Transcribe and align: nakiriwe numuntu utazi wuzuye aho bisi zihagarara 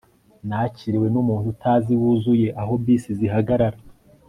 nakiriwe 0.47 1.07
numuntu 1.13 1.47
utazi 1.53 1.93
wuzuye 2.01 2.47
aho 2.61 2.73
bisi 2.83 3.11
zihagarara 3.19 3.79